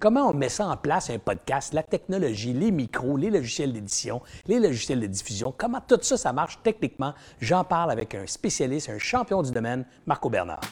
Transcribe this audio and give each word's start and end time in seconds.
Comment 0.00 0.30
on 0.30 0.32
met 0.32 0.48
ça 0.48 0.66
en 0.66 0.78
place, 0.78 1.10
un 1.10 1.18
podcast, 1.18 1.74
la 1.74 1.82
technologie, 1.82 2.54
les 2.54 2.70
micros, 2.70 3.18
les 3.18 3.28
logiciels 3.28 3.70
d'édition, 3.70 4.22
les 4.46 4.58
logiciels 4.58 4.98
de 4.98 5.06
diffusion, 5.06 5.52
comment 5.54 5.82
tout 5.86 5.98
ça, 6.00 6.16
ça 6.16 6.32
marche 6.32 6.58
techniquement? 6.62 7.12
J'en 7.38 7.64
parle 7.64 7.90
avec 7.90 8.14
un 8.14 8.26
spécialiste, 8.26 8.88
un 8.88 8.96
champion 8.96 9.42
du 9.42 9.52
domaine, 9.52 9.84
Marco 10.06 10.30
Bernard. 10.30 10.62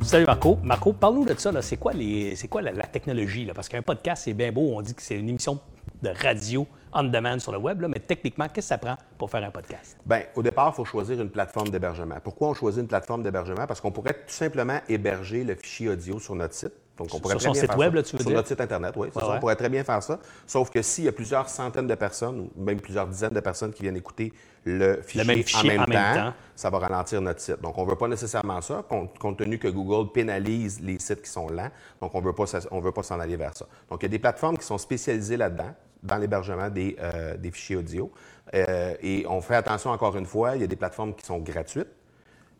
Salut 0.00 0.24
Marco. 0.24 0.58
Marco, 0.64 0.94
parle-nous 0.94 1.26
de 1.26 1.34
ça. 1.38 1.52
C'est 1.60 1.76
quoi, 1.76 1.92
la, 1.92 2.86
technologie? 2.86 3.46
Parce 3.54 3.68
qu'un 3.68 3.82
podcast, 3.82 4.22
c'est 4.24 4.32
bien 4.32 4.50
beau. 4.50 4.72
On 4.74 4.80
dit 4.80 4.94
que 4.94 5.02
c'est 5.02 5.18
une 5.18 5.28
émission 5.28 5.60
de 6.02 6.10
radio 6.22 6.66
on 6.92 7.04
demand 7.04 7.38
sur 7.38 7.52
le 7.52 7.58
web, 7.58 7.84
mais 7.88 8.00
techniquement, 8.00 8.46
qu'est-ce 8.48 8.66
que 8.66 8.68
ça 8.68 8.78
prend 8.78 8.96
pour 9.16 9.30
faire 9.30 9.44
un 9.44 9.50
podcast? 9.50 9.96
Bien, 10.04 10.22
au 10.34 10.42
départ, 10.42 10.70
il 10.72 10.76
faut 10.76 10.84
choisir 10.84 11.20
une 11.20 11.30
plateforme 11.30 11.68
d'hébergement. 11.68 12.16
Pourquoi 12.22 12.48
on 12.48 12.54
choisit 12.54 12.80
une 12.80 12.88
plateforme 12.88 13.22
d'hébergement? 13.22 13.66
Parce 13.66 13.80
qu'on 13.80 13.92
pourrait 13.92 14.14
tout 14.14 14.34
simplement 14.34 14.80
héberger 14.88 15.44
le 15.44 15.54
fichier 15.54 15.88
audio 15.88 16.18
sur 16.18 16.34
notre 16.34 16.54
site. 16.54 16.72
Donc, 16.96 17.08
on 17.14 17.20
pourrait 17.20 17.38
sur 17.38 17.54
son 17.54 17.54
site 17.54 17.74
web, 17.76 17.94
là, 17.94 18.02
tu 18.02 18.14
veux 18.14 18.22
sur 18.22 18.30
notre 18.30 18.48
site 18.48 18.60
Internet, 18.60 18.94
oui. 18.96 19.08
On 19.14 19.38
pourrait 19.38 19.56
très 19.56 19.70
bien 19.70 19.82
faire 19.84 20.02
ça. 20.02 20.18
Sauf 20.46 20.68
que 20.68 20.82
s'il 20.82 21.04
y 21.04 21.08
a 21.08 21.12
plusieurs 21.12 21.48
centaines 21.48 21.86
de 21.86 21.94
personnes, 21.94 22.50
ou 22.54 22.62
même 22.62 22.80
plusieurs 22.80 23.06
dizaines 23.06 23.32
de 23.32 23.40
personnes 23.40 23.72
qui 23.72 23.82
viennent 23.82 23.96
écouter 23.96 24.34
le 24.64 25.00
fichier, 25.00 25.22
en, 25.78 25.86
même, 25.86 25.86
temps, 25.86 26.34
ça 26.54 26.68
va 26.68 26.78
ralentir 26.78 27.22
notre 27.22 27.40
site. 27.40 27.62
Donc, 27.62 27.78
on 27.78 27.86
ne 27.86 27.90
veut 27.90 27.96
pas 27.96 28.08
nécessairement 28.08 28.60
ça, 28.60 28.84
compte, 28.86 29.38
tenu 29.38 29.58
que 29.58 29.68
Google 29.68 30.12
pénalise 30.12 30.80
les 30.82 30.98
sites 30.98 31.22
qui 31.22 31.30
sont 31.30 31.48
lents. 31.48 31.70
Donc, 32.02 32.14
on 32.14 32.20
ne 32.20 32.26
veut 32.26 32.92
pas 32.92 33.02
s'en 33.02 33.18
aller 33.18 33.36
vers 33.36 33.56
ça. 33.56 33.66
Donc, 33.88 34.02
il 34.02 34.04
y 34.04 34.06
a 34.06 34.10
des 34.10 34.18
plateformes 34.18 34.58
qui 34.58 34.66
sont 34.66 34.76
spécialisées 34.76 35.38
là-dedans 35.38 35.72
dans 36.02 36.16
l'hébergement 36.16 36.68
des, 36.68 36.96
euh, 37.00 37.36
des, 37.36 37.50
fichiers 37.50 37.76
audio. 37.76 38.10
Euh, 38.54 38.94
et 39.02 39.24
on 39.28 39.40
fait 39.40 39.54
attention 39.54 39.90
encore 39.90 40.16
une 40.16 40.26
fois, 40.26 40.56
il 40.56 40.60
y 40.60 40.64
a 40.64 40.66
des 40.66 40.76
plateformes 40.76 41.14
qui 41.14 41.24
sont 41.24 41.38
gratuites, 41.38 41.88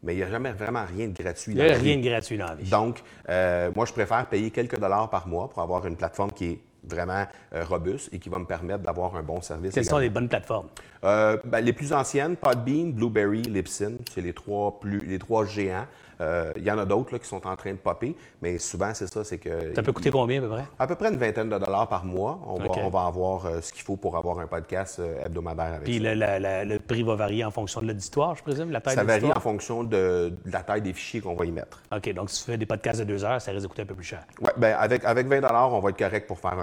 mais 0.03 0.15
il 0.15 0.19
n'y 0.19 0.23
a 0.23 0.31
jamais 0.31 0.53
vraiment 0.53 0.85
rien 0.85 1.09
de 1.09 1.23
gratuit. 1.23 1.53
Il 1.53 1.63
n'y 1.63 1.69
a 1.69 1.75
rien 1.75 1.97
de 1.97 2.03
gratuit 2.03 2.39
dans 2.39 2.47
la 2.47 2.55
vie. 2.55 2.71
Donc, 2.71 3.03
euh, 3.29 3.71
moi, 3.75 3.87
je 3.87 3.93
préfère 3.93 4.27
payer 4.27 4.51
quelques 4.51 4.79
dollars 4.79 5.11
par 5.11 5.27
mois 5.27 5.49
pour 5.49 5.61
avoir 5.63 5.87
une 5.87 5.97
plateforme 5.97 6.33
qui 6.33 6.47
est 6.47 6.61
vraiment 6.83 7.27
robuste 7.53 8.09
et 8.13 8.19
qui 8.19 8.31
va 8.31 8.39
me 8.39 8.47
permettre 8.47 8.83
d'avoir 8.83 9.15
un 9.15 9.23
bon 9.23 9.43
service. 9.43 9.75
Quelles 9.75 9.85
sont 9.85 9.99
les 9.99 10.09
bonnes 10.09 10.31
plateformes? 10.31 10.69
Ben, 11.03 11.61
les 11.61 11.75
plus 11.75 11.93
anciennes, 11.93 12.37
Podbean, 12.37 12.93
Blueberry, 12.93 13.43
Libsyn, 13.43 13.97
c'est 14.11 14.23
les 14.23 14.33
trois, 14.33 14.81
plus, 14.81 15.01
les 15.01 15.19
trois 15.19 15.45
géants. 15.45 15.87
Euh, 16.21 16.53
il 16.57 16.65
y 16.65 16.71
en 16.71 16.79
a 16.79 16.85
d'autres 16.85 17.17
qui 17.19 17.27
sont 17.27 17.47
en 17.47 17.57
train 17.57 17.73
de 17.73 17.79
popper, 17.79 18.15
mais 18.43 18.59
souvent, 18.59 18.93
c'est 18.95 19.07
ça, 19.07 19.25
c'est 19.25 19.39
que... 19.39 19.75
Ça 19.75 19.83
peut 19.83 19.93
coûter 19.93 20.11
combien 20.11 20.39
à 20.39 20.43
peu 20.43 20.49
près? 20.49 20.65
À 20.79 20.87
peu 20.87 20.95
près 20.95 21.09
une 21.09 21.19
vingtaine 21.19 21.49
de 21.49 21.59
dollars 21.59 21.89
par 21.89 22.05
mois. 22.05 22.39
On, 22.47 22.59
va, 22.91 23.07
avoir 23.07 23.47
euh, 23.47 23.61
ce 23.61 23.73
qu'il 23.73 23.83
faut 23.83 23.97
pour 23.97 24.17
avoir 24.17 24.39
un 24.39 24.47
podcast 24.47 24.99
euh, 24.99 25.25
hebdomadaire 25.25 25.75
avec 25.75 25.85
Puis 25.85 26.03
ça. 26.03 26.15
Le, 26.15 26.65
le, 26.65 26.79
prix 26.79 27.03
va 27.03 27.15
varier 27.15 27.45
en 27.45 27.51
fonction 27.51 27.81
de 27.81 27.87
l'auditoire, 27.87 28.37
je 28.37 28.43
présume, 28.43 28.71
la 28.71 28.81
taille 28.81 28.97
Ça 28.97 29.05
varie 29.05 29.33
en 29.33 29.41
fonction 29.41 29.85
de, 29.85 30.33
la 30.47 30.63
taille 30.63 30.83
des 30.83 30.93
fichiers 30.93 31.21
qu'on 31.21 31.35
va 31.35 31.45
y 31.47 31.53
mettre. 31.53 31.83
OK, 31.95 32.13
donc 32.13 32.31
si 32.31 32.45
tu 32.45 32.51
fais 32.51 32.59
des 32.59 32.67
podcasts 32.67 33.01
de 33.01 33.05
deux 33.05 33.25
heures, 33.25 33.41
ça 33.41 33.53
risque 33.53 33.63
de 33.63 33.69
coûter 33.69 33.83
un 33.83 33.87
peu 33.87 33.95
plus 33.95 34.05
cher. 34.05 34.25
Oui, 34.41 34.51
bien 34.57 34.77
avec, 34.77 35.05
avec 35.05 35.27
20 35.27 35.41
on 35.51 35.81
va 35.81 35.91
être 35.91 35.99
correct 35.99 36.27
pour 36.27 36.39
faire 36.39 36.57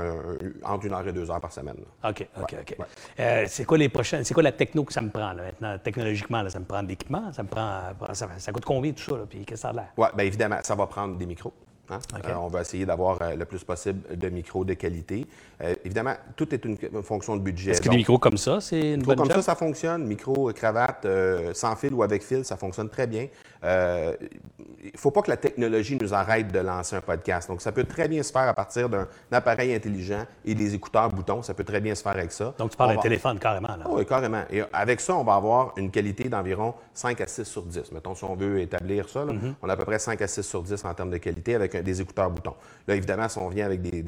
entre 0.63 0.85
une 0.85 0.93
heure 0.93 1.07
et 1.07 1.13
deux 1.13 1.29
heures 1.31 1.41
par 1.41 1.51
semaine. 1.51 1.77
OK, 2.03 2.27
OK, 2.41 2.55
OK. 2.61 2.77
c'est 3.47 3.65
quoi 3.65 3.77
les 3.77 3.89
prochaines, 3.89 4.23
c'est 4.23 4.33
quoi 4.33 4.43
la 4.43 4.51
techno 4.51 4.83
que 4.83 4.93
ça 4.93 5.01
me 5.01 5.09
prend 5.09 5.33
là, 5.33 5.43
maintenant? 5.43 5.77
Technologiquement, 5.79 6.47
ça 6.49 6.59
me 6.59 6.65
prend 6.65 6.83
de 6.83 6.89
l'équipement, 6.89 7.31
ça 7.33 7.43
me 7.43 7.47
prend, 7.47 7.81
ça, 8.13 8.51
coûte 8.51 8.65
combien 8.65 8.91
tout 8.91 9.03
ça, 9.03 9.17
là, 9.17 9.23
puis 9.27 9.45
qu'est-ce 9.47 9.61
que 9.61 9.67
ça 9.67 9.69
a 9.69 9.73
l'air? 9.73 9.93
Oui, 9.97 10.07
bien 10.15 10.25
évidemment, 10.25 10.59
ça 10.61 10.75
va 10.75 10.85
prendre 10.85 11.17
des 11.17 11.25
micros. 11.25 11.53
Hein? 11.89 11.99
Euh, 12.25 12.33
on 12.35 12.47
va 12.47 12.61
essayer 12.61 12.85
d'avoir 12.85 13.21
euh, 13.21 13.35
le 13.35 13.45
plus 13.45 13.63
possible 13.63 14.17
de 14.17 14.29
micros 14.29 14.65
de 14.65 14.73
qualité. 14.73 15.25
Euh, 15.61 15.73
évidemment, 15.85 16.13
tout 16.35 16.53
est 16.53 16.63
une, 16.65 16.77
fonction 17.03 17.35
de 17.35 17.41
budget. 17.41 17.71
Est-ce 17.71 17.81
que 17.81 17.89
des 17.89 17.97
micros 17.97 18.19
comme 18.19 18.37
ça, 18.37 18.59
c'est 18.61 18.93
une 18.93 19.03
bonne 19.03 19.17
comme 19.17 19.29
ça, 19.29 19.41
ça 19.41 19.55
fonctionne. 19.55 20.05
Micro, 20.05 20.51
cravate, 20.53 21.07
sans 21.53 21.75
fil 21.75 21.93
ou 21.93 22.03
avec 22.03 22.23
fil, 22.23 22.43
ça 22.45 22.57
fonctionne 22.57 22.89
très 22.89 23.07
bien. 23.07 23.27
Il 23.63 24.91
ne 24.93 24.97
faut 24.97 25.11
pas 25.11 25.21
que 25.21 25.29
la 25.29 25.37
technologie 25.37 25.97
nous 25.99 26.13
arrête 26.13 26.51
de 26.51 26.59
lancer 26.59 26.95
un 26.95 27.01
podcast. 27.01 27.49
Donc, 27.49 27.61
ça 27.61 27.71
peut 27.71 27.83
très 27.83 28.07
bien 28.07 28.21
se 28.23 28.31
faire 28.31 28.47
à 28.47 28.53
partir 28.53 28.89
d'un 28.89 29.07
appareil 29.31 29.73
intelligent 29.73 30.25
et 30.45 30.53
des 30.53 30.75
écouteurs 30.75 31.09
boutons. 31.09 31.41
Ça 31.41 31.53
peut 31.53 31.63
très 31.63 31.81
bien 31.81 31.95
se 31.95 32.03
faire 32.03 32.13
avec 32.13 32.31
ça. 32.31 32.53
Donc, 32.57 32.71
tu 32.71 32.77
parles 32.77 32.95
d'un 32.95 33.01
téléphone 33.01 33.39
carrément. 33.39 33.75
Là. 33.75 33.85
oui, 33.89 34.05
carrément. 34.05 34.43
Et 34.51 34.61
avec 34.71 35.01
ça, 35.01 35.15
on 35.15 35.23
va 35.23 35.35
avoir 35.35 35.73
une 35.77 35.91
qualité 35.91 36.29
d'environ 36.29 36.73
5 36.93 37.21
à 37.21 37.27
6 37.27 37.43
sur 37.45 37.63
10. 37.63 37.91
Mettons, 37.91 38.15
si 38.15 38.23
on 38.23 38.35
veut 38.35 38.61
établir 38.61 39.09
ça, 39.09 39.25
mm-hmm. 39.25 39.53
on 39.61 39.69
a 39.69 39.73
à 39.73 39.77
peu 39.77 39.85
près 39.85 39.99
5 39.99 40.21
à 40.21 40.27
6 40.27 40.43
sur 40.43 40.63
10 40.63 40.85
en 40.85 40.93
termes 40.93 41.11
de 41.11 41.17
qualité 41.17 41.55
avec 41.55 41.76
des 41.83 42.01
écouteurs 42.01 42.29
boutons. 42.29 42.55
Là, 42.87 42.95
évidemment, 42.95 43.27
si 43.27 43.37
on 43.37 43.49
vient 43.49 43.65
avec 43.65 43.81
des, 43.81 44.01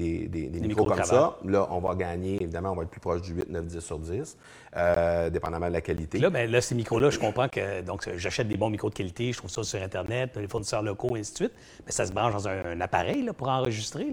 micros, 0.62 0.85
comme 0.85 1.03
ça, 1.03 1.38
là, 1.44 1.68
on 1.69 1.80
va 1.80 1.96
gagner, 1.96 2.41
évidemment, 2.41 2.72
on 2.72 2.75
va 2.75 2.84
être 2.84 2.90
plus 2.90 3.02
proche 3.02 3.22
du 3.22 3.34
8, 3.34 3.50
9, 3.50 3.66
10 3.66 3.80
sur 3.81 4.00
10, 4.00 4.38
euh, 4.78 5.30
dépendamment 5.30 5.68
de 5.68 5.74
la 5.74 5.81
qualité. 5.81 6.18
Là, 6.19 6.30
ben, 6.30 6.50
là 6.50 6.62
ces 6.62 6.75
micros-là, 6.75 7.09
je 7.09 7.19
comprends 7.19 7.50
que 7.50 7.81
donc 7.81 8.07
j'achète 8.16 8.47
des 8.47 8.56
bons 8.56 8.69
micros 8.69 8.90
de 8.90 8.96
qualité, 8.96 9.34
je 9.34 9.38
trouve 9.38 9.50
ça 9.50 9.63
sur 9.63 9.81
Internet, 9.81 10.38
les 10.38 10.47
fournisseurs 10.47 10.81
locaux, 10.81 11.18
et 11.18 11.19
ainsi 11.19 11.31
de 11.34 11.38
suite. 11.38 11.52
Mais 11.85 11.91
ça 11.91 12.06
se 12.06 12.13
branche 12.13 12.31
dans 12.31 12.47
un, 12.47 12.80
appareil 12.80 13.24
là, 13.24 13.34
pour 13.34 13.50
enregistrer. 13.50 14.07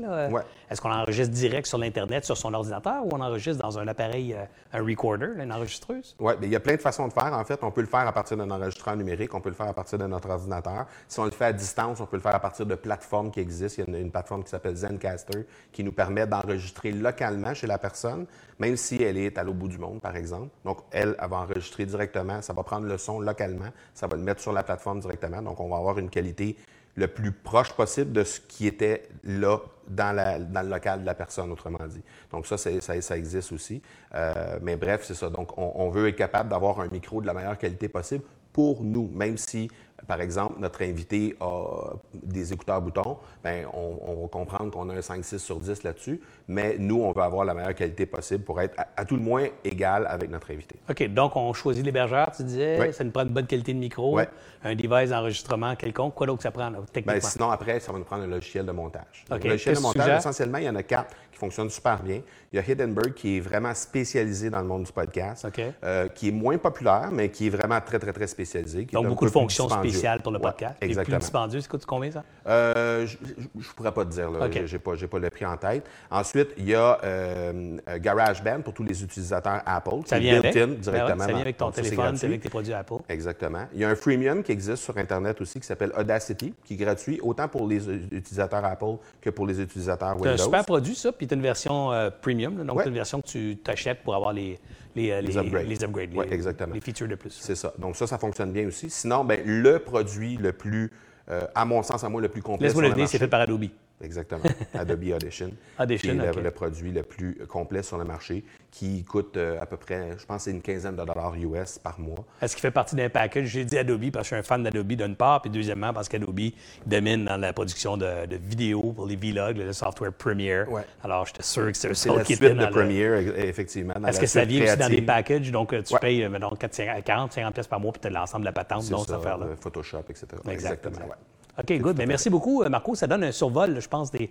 Est-ce 0.68 0.80
qu'on 0.80 0.90
enregistre 0.90 1.32
direct 1.32 1.68
sur 1.68 1.78
l'Internet, 1.78 2.24
sur 2.24 2.36
son 2.36 2.52
ordinateur, 2.52 3.04
ou 3.04 3.10
on 3.12 3.20
enregistre 3.20 3.62
dans 3.62 3.78
un 3.78 3.86
appareil, 3.86 4.34
euh, 4.34 4.44
un 4.72 4.84
recorder, 4.84 5.28
une 5.38 5.52
enregistreuse? 5.52 6.16
Oui, 6.18 6.32
il 6.42 6.50
y 6.50 6.56
a 6.56 6.60
plein 6.60 6.74
de 6.74 6.80
façons 6.80 7.06
de 7.06 7.12
faire. 7.12 7.32
En 7.32 7.44
fait, 7.44 7.60
on 7.62 7.70
peut 7.70 7.82
le 7.82 7.86
faire 7.86 8.06
à 8.08 8.12
partir 8.12 8.36
d'un 8.36 8.50
enregistreur 8.50 8.96
numérique, 8.96 9.32
on 9.34 9.40
peut 9.40 9.50
le 9.50 9.54
faire 9.54 9.68
à 9.68 9.74
partir 9.74 9.98
de 9.98 10.06
notre 10.06 10.28
ordinateur. 10.28 10.86
Si 11.06 11.20
on 11.20 11.24
le 11.24 11.30
fait 11.30 11.44
à 11.44 11.52
distance, 11.52 12.00
on 12.00 12.06
peut 12.06 12.16
le 12.16 12.22
faire 12.22 12.34
à 12.34 12.40
partir 12.40 12.66
de 12.66 12.74
plateformes 12.74 13.30
qui 13.30 13.40
existent. 13.46 13.84
Il 13.86 13.94
y 13.94 13.96
a 13.96 14.00
une, 14.00 14.10
plateforme 14.10 14.44
qui 14.44 14.50
s'appelle 14.50 14.76
Zencaster 14.76 15.46
qui 15.72 15.82
nous 15.82 15.92
permet 15.92 16.26
d'enregistrer 16.26 16.92
localement 16.92 17.54
chez 17.54 17.66
la 17.66 17.78
personne, 17.78 18.26
même 18.58 18.76
si 18.76 19.02
elle 19.02 19.16
est 19.16 19.38
à 19.38 19.44
l'autre 19.44 19.58
bout 19.58 19.68
du 19.68 19.78
monde, 19.78 20.00
par 20.00 20.16
exemple. 20.16 20.50
Donc, 20.64 20.78
elle, 20.90 21.16
elle 21.20 21.28
va 21.28 21.38
enregistrer 21.38 21.86
directement, 21.86 22.42
ça 22.42 22.52
va 22.52 22.62
prendre 22.62 22.86
le 22.86 22.98
son 22.98 23.20
localement, 23.20 23.70
ça 23.94 24.06
va 24.06 24.16
le 24.16 24.22
mettre 24.22 24.40
sur 24.40 24.52
la 24.52 24.62
plateforme 24.62 25.00
directement. 25.00 25.42
Donc, 25.42 25.60
on 25.60 25.68
va 25.68 25.76
avoir 25.76 25.98
une 25.98 26.10
qualité 26.10 26.56
le 26.96 27.08
plus 27.08 27.30
proche 27.30 27.72
possible 27.72 28.12
de 28.12 28.24
ce 28.24 28.40
qui 28.40 28.66
était 28.66 29.08
là 29.24 29.58
dans, 29.86 30.16
le 30.16 30.68
local 30.68 31.02
de 31.02 31.06
la 31.06 31.14
personne, 31.14 31.52
autrement 31.52 31.86
dit. 31.86 32.02
Donc 32.32 32.46
ça, 32.46 32.56
ça, 32.56 33.16
existe 33.16 33.52
aussi. 33.52 33.82
Euh, 34.14 34.58
mais 34.62 34.76
bref, 34.76 35.04
c'est 35.04 35.14
ça. 35.14 35.28
Donc 35.28 35.56
on, 35.56 35.88
veut 35.90 36.08
être 36.08 36.16
capable 36.16 36.48
d'avoir 36.48 36.80
un 36.80 36.88
micro 36.88 37.20
de 37.20 37.26
la 37.26 37.34
meilleure 37.34 37.58
qualité 37.58 37.88
possible 37.88 38.24
pour 38.52 38.82
nous, 38.82 39.10
même 39.12 39.36
si 39.36 39.70
par 40.06 40.20
exemple, 40.20 40.54
notre 40.58 40.82
invité 40.82 41.34
a 41.40 41.94
des 42.14 42.52
écouteurs 42.52 42.80
boutons, 42.80 43.16
bien, 43.42 43.64
on, 43.72 44.22
va 44.22 44.28
comprendre 44.28 44.70
qu'on 44.70 44.88
a 44.90 44.94
un 44.94 45.00
5-6 45.00 45.38
sur 45.38 45.58
10 45.58 45.82
là-dessus, 45.82 46.20
mais 46.48 46.76
nous, 46.78 47.02
on 47.02 47.12
veut 47.12 47.22
avoir 47.22 47.44
la 47.44 47.54
meilleure 47.54 47.74
qualité 47.74 48.06
possible 48.06 48.44
pour 48.44 48.60
être 48.60 48.74
à, 48.96 49.04
tout 49.04 49.16
le 49.16 49.22
moins 49.22 49.46
égal 49.64 50.06
avec 50.08 50.30
notre 50.30 50.50
invité. 50.50 50.76
OK, 50.88 51.08
donc 51.08 51.34
on 51.36 51.52
choisit 51.52 51.84
l'hébergeur, 51.84 52.30
tu 52.36 52.44
disais, 52.44 52.92
ça 52.92 53.04
nous 53.04 53.10
prend 53.10 53.22
une 53.22 53.30
bonne 53.30 53.46
qualité 53.46 53.72
de 53.72 53.78
micro, 53.78 54.18
un 54.62 54.74
device 54.74 55.10
d'enregistrement 55.10 55.74
quelconque, 55.76 56.14
quoi 56.14 56.26
d'autre 56.26 56.42
ça 56.42 56.50
prend, 56.50 56.70
techniquement? 56.92 57.12
Bien, 57.12 57.20
sinon, 57.20 57.50
après, 57.50 57.80
ça 57.80 57.92
va 57.92 57.98
nous 57.98 58.04
prendre 58.04 58.24
un 58.24 58.28
logiciel 58.28 58.66
de 58.66 58.72
montage. 58.72 59.24
Le 59.30 59.38
logiciel 59.38 59.76
de 59.76 59.80
montage, 59.80 60.18
essentiellement, 60.18 60.58
il 60.58 60.64
y 60.64 60.68
en 60.68 60.76
a 60.76 60.82
quatre 60.82 61.14
qui 61.36 61.38
fonctionnent 61.38 61.70
super 61.70 62.02
bien. 62.02 62.22
Il 62.52 62.56
y 62.56 62.58
a 62.58 62.66
Hiddenberg 62.66 63.12
qui 63.12 63.36
est 63.36 63.40
vraiment 63.40 63.74
spécialisé 63.74 64.48
dans 64.48 64.60
le 64.60 64.66
monde 64.66 64.84
du 64.84 64.92
podcast, 64.92 65.46
euh, 65.84 66.08
qui 66.08 66.28
est 66.28 66.32
moins 66.32 66.56
populaire, 66.56 67.10
mais 67.12 67.30
qui 67.30 67.48
est 67.48 67.50
vraiment 67.50 67.80
très, 67.80 67.98
très, 67.98 68.12
très 68.12 68.26
spécialisé. 68.26 68.86
donc, 68.86 69.06
beaucoup 69.06 69.26
de 69.26 69.30
fonctions 69.30 69.68
spéciales 69.68 69.85
pour 70.22 70.32
le 70.32 70.38
podcast. 70.38 70.76
exactement. 70.80 71.16
plus 71.16 71.24
dispendieux, 71.24 71.60
ça 71.60 71.68
coûte 71.68 71.86
combien, 71.86 72.10
ça? 72.10 72.24
Euh, 72.46 73.06
je 73.06 73.16
ne 73.54 73.62
pourrais 73.74 73.92
pas 73.92 74.04
te 74.04 74.10
dire. 74.10 74.30
Je 74.66 74.72
n'ai 74.72 74.78
pas, 74.78 74.92
pas, 75.10 75.18
le 75.18 75.30
prix 75.30 75.46
en 75.46 75.56
tête. 75.56 75.84
Ensuite, 76.10 76.48
il 76.56 76.68
y 76.68 76.74
a 76.74 76.98
euh, 77.04 77.78
GarageBand 77.98 78.62
pour 78.62 78.74
tous 78.74 78.84
les 78.84 79.02
utilisateurs 79.02 79.62
Apple. 79.66 80.06
Ça 80.06 80.18
vient 80.18 80.38
avec? 80.38 80.52
directement. 80.54 81.16
Ben 81.16 81.18
ça 81.18 81.32
vient 81.32 81.40
avec 81.40 81.56
ton 81.56 81.70
téléphone, 81.70 82.16
avec 82.22 82.40
tes 82.40 82.48
produits 82.48 82.72
Apple. 82.72 82.96
Exactement. 83.08 83.66
Il 83.72 83.80
y 83.80 83.84
a 83.84 83.88
un 83.88 83.96
freemium 83.96 84.42
qui 84.42 84.52
existe 84.52 84.82
sur 84.84 84.96
Internet 84.96 85.40
aussi 85.40 85.60
qui 85.60 85.66
s'appelle 85.66 85.92
Audacity, 85.96 86.54
qui 86.64 86.74
est 86.74 86.76
gratuit 86.76 87.20
autant 87.22 87.48
pour 87.48 87.66
les 87.66 87.88
utilisateurs 87.88 88.64
Apple 88.64 88.96
que 89.20 89.30
pour 89.30 89.46
les 89.46 89.60
utilisateurs 89.60 90.14
Windows. 90.16 90.36
C'est 90.36 90.42
un 90.42 90.44
super 90.44 90.64
produit, 90.64 90.94
ça. 90.94 91.12
Puis 91.12 91.26
tu 91.26 91.34
as 91.34 91.36
une 91.36 91.42
version 91.42 91.92
euh, 91.92 92.10
premium, 92.10 92.64
donc 92.64 92.84
une 92.84 92.94
version 92.94 93.20
que 93.20 93.26
tu 93.26 93.56
t'achètes 93.56 94.02
pour 94.02 94.14
avoir 94.14 94.32
les, 94.32 94.58
les, 94.96 95.10
euh, 95.10 95.20
les, 95.20 95.36
upgrades, 95.36 95.66
les, 95.68 95.84
upgrades, 95.84 96.32
exactement. 96.32 96.74
les 96.74 96.80
features 96.80 97.06
de 97.06 97.14
plus. 97.14 97.30
C'est 97.30 97.54
ça. 97.54 97.72
Donc 97.78 97.96
ça, 97.96 98.06
ça 98.06 98.18
fonctionne 98.18 98.50
bien 98.50 98.66
aussi. 98.66 98.88
Sinon, 98.90 99.24
ben, 99.24 99.40
le 99.44 99.78
produit 99.78 100.36
le 100.38 100.52
plus, 100.52 100.90
euh, 101.28 101.42
à 101.54 101.64
mon 101.64 101.82
sens, 101.82 102.02
à 102.02 102.08
moi, 102.08 102.20
le 102.20 102.28
plus 102.28 102.42
complet. 102.42 102.66
Laisse-moi 102.66 102.88
le 102.88 102.94
dire, 102.94 103.06
c'est 103.06 103.18
fait 103.18 103.28
par 103.28 103.40
Adobe. 103.40 103.66
Exactement. 104.02 104.42
Adobe 104.74 105.04
Audition. 105.14 105.50
Audition, 105.78 106.18
qui 106.18 106.18
est 106.18 106.42
le, 106.42 106.50
produit 106.50 106.92
le 106.92 107.02
plus 107.02 107.34
complet 107.46 107.82
sur 107.82 107.96
le 107.96 108.04
marché, 108.04 108.44
qui 108.70 109.04
coûte 109.04 109.36
euh, 109.36 109.60
à 109.60 109.64
peu 109.64 109.78
près, 109.78 110.18
je 110.18 110.26
pense, 110.26 110.46
une 110.46 110.60
quinzaine 110.60 110.96
de 110.96 111.04
dollars 111.04 111.34
US 111.36 111.78
par 111.78 111.98
mois. 111.98 112.24
Est-ce 112.42 112.54
qu'il 112.54 112.60
fait 112.60 112.70
partie 112.70 112.94
d'un 112.94 113.08
package? 113.08 113.46
J'ai 113.46 113.64
dit 113.64 113.78
Adobe 113.78 114.10
parce 114.10 114.28
que 114.28 114.36
je 114.36 114.40
suis 114.40 114.40
un 114.40 114.42
fan 114.42 114.62
d'Adobe 114.62 114.92
d'une 114.92 115.16
part, 115.16 115.40
puis 115.40 115.50
deuxièmement 115.50 115.94
parce 115.94 116.08
qu'Adobe 116.08 116.40
domine 116.84 117.24
dans 117.24 117.38
la 117.38 117.52
production 117.54 117.96
de, 117.96 118.06
vidéos 118.36 118.92
pour 118.92 119.06
les 119.06 119.16
vlogs, 119.16 119.56
le 119.56 119.72
software 119.72 120.12
Premiere. 120.12 120.70
Ouais. 120.70 120.82
Alors, 121.02 121.26
j'étais 121.26 121.42
sûr 121.42 121.66
que 121.66 121.76
c'est 121.76 121.94
ça 121.94 122.22
qui 122.22 122.34
était 122.34 122.54
dans 122.54 122.66
de 122.66 122.70
Premiere, 122.70 123.18
effectivement. 123.38 123.94
Est-ce 124.06 124.20
que 124.20 124.26
ça 124.26 124.44
vient 124.44 124.64
aussi 124.64 124.76
dans 124.76 124.90
des 124.90 125.02
packages? 125.02 125.50
Donc, 125.50 125.72
euh, 125.72 125.82
tu 125.82 125.96
payes, 125.98 126.28
mettons, 126.28 126.50
40, 126.50 127.32
50 127.32 127.54
pièces 127.54 127.66
par 127.66 127.80
mois, 127.80 127.92
puis 127.92 128.00
tu 128.00 128.08
as 128.08 128.10
l'ensemble 128.10 128.42
de 128.42 128.46
la 128.46 128.52
patente, 128.52 128.88
dans 128.90 128.98
cette 128.98 129.14
affaire-là. 129.14 129.46
Photoshop, 129.58 130.04
etc. 130.10 130.26
Exactement. 130.48 130.96
Exactement 130.96 131.14
OK, 131.58 131.78
good. 131.78 131.96
Mais 131.96 132.06
merci 132.06 132.28
beaucoup, 132.28 132.62
euh, 132.62 132.68
Marco. 132.68 132.94
Ça 132.94 133.06
donne 133.06 133.24
un 133.24 133.32
survol, 133.32 133.80
je 133.80 133.88
pense, 133.88 134.10
de 134.12 134.28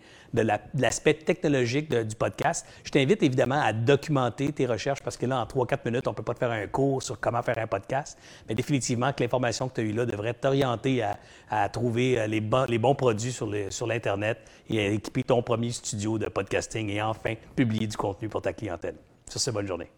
l'aspect 0.75 1.16
technologique 1.16 1.94
du 1.94 2.16
podcast. 2.16 2.66
Je 2.83 2.92
t'invite 2.92 3.24
évidemment 3.24 3.60
à 3.62 3.74
documenter 3.74 4.51
tes 4.51 4.68
recherches 4.68 5.01
parce 5.01 5.18
que 5.18 5.25
là, 5.25 5.42
en 5.42 5.45
3-4 5.45 5.80
minutes, 5.86 6.07
on 6.07 6.12
ne 6.12 6.16
peut 6.16 6.24
pas 6.24 6.36
te 6.36 6.39
faire 6.39 6.51
un 6.51 6.68
cours 6.68 7.01
sur 7.01 7.19
comment 7.19 7.42
faire 7.42 7.57
un 7.57 7.68
podcast. 7.68 8.18
Mais 8.48 8.54
définitivement 8.54 9.12
que 9.12 9.24
l'information 9.24 9.68
que 9.69 9.75
tu 9.75 9.81
as 9.81 9.83
eue 9.86 9.94
là 9.94 10.06
devrait 10.06 10.36
t'orienter 10.36 11.04
à, 11.50 11.69
trouver 11.69 12.19
euh, 12.19 12.27
les 12.27 12.42
bons, 12.42 12.66
les 12.69 12.77
bons 12.77 12.95
produits 12.95 13.31
sur 13.31 13.88
l'Internet 13.88 14.38
et 14.69 14.80
à 14.80 14.88
équiper 14.89 15.24
ton 15.24 15.42
premier 15.42 15.72
studio 15.72 16.19
de 16.19 16.27
podcasting 16.27 16.89
et 16.89 17.01
enfin 17.01 17.33
publier 17.56 17.88
du 17.88 17.98
contenu 17.98 18.30
pour 18.30 18.42
ta 18.42 18.54
clientèle. 18.54 18.95
Sur 19.27 19.42
ce, 19.42 19.50
bonne 19.51 19.68
journée. 19.68 19.89